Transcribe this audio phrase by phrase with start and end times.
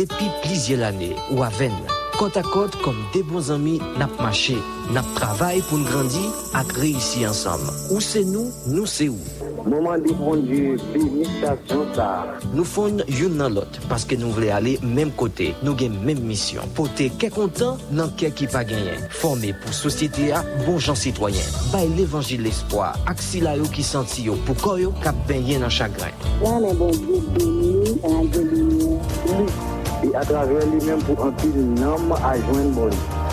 [0.00, 1.74] depi plizye lane ou aven.
[2.16, 4.56] Kont a kont kom de bon zami nap mache,
[4.92, 6.22] nap travay pou n'grandi
[6.56, 7.62] ak reisi ansam.
[7.92, 9.20] Ou se nou, nou se ou.
[9.64, 10.60] Mouman di fon di
[10.94, 12.08] benistasyon sa.
[12.54, 16.72] Nou fon yon nan lot, paske nou vle ale menm kote, nou gen menm misyon.
[16.76, 19.04] Pote ke kontan, nan ke ki pa genyen.
[19.20, 21.56] Forme pou sosyete a bon jan sitwayen.
[21.74, 26.16] Bay l'evangil l'espoi, ak sila yo ki santi yo, pou koyo kap benyen nan chagren.
[26.44, 29.69] La men bon di beni, an geni, lou.
[30.02, 32.90] et à travers lui-même pour un pile nom à joindre bon.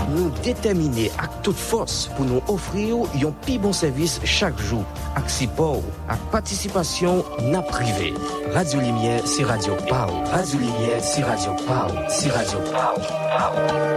[0.10, 4.84] Nous déterminés à toute force pour nous offrir un plus bon service chaque jour.
[5.16, 8.14] Avec support, avec participation, n'a privé.
[8.54, 10.14] Radio Lumière, c'est Radio Pau.
[10.32, 11.94] Radio Lumière, c'est Radio Pau.
[12.10, 13.02] C'est Radio Pau.
[13.02, 13.02] Pau.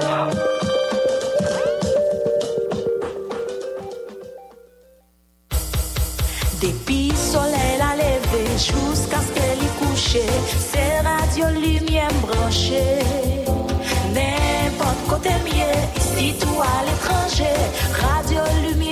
[0.01, 0.61] Pau.
[6.61, 10.80] Depuis soleil à lever jusqu'à ce qu'elle y couche
[11.41, 13.01] yo lumière branchée.
[14.14, 17.57] N'importe côté mieux, ici tout à l'étranger,
[18.03, 18.89] radio lumière.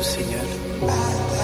[0.00, 1.35] isso, Senhor.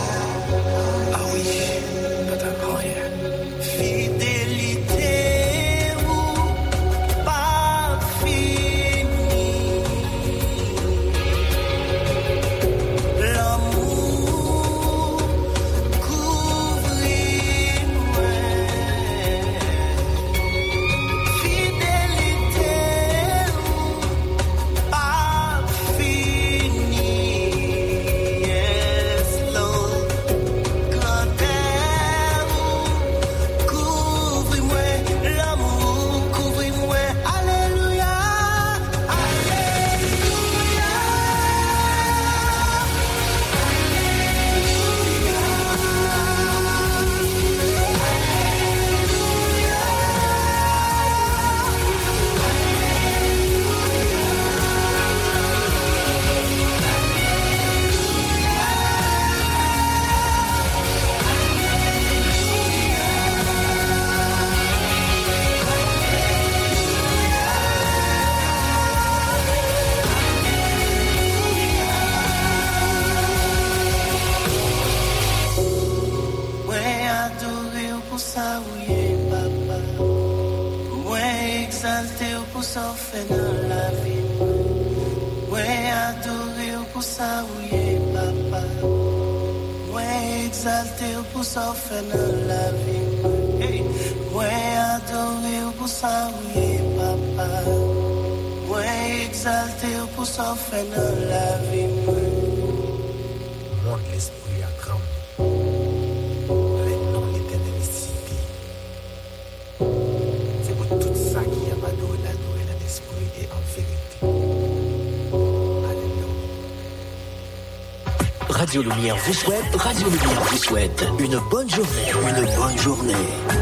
[118.62, 123.61] Radio Lumière vous souhaite, Radio Lumière vous souhaite une bonne journée, une bonne journée.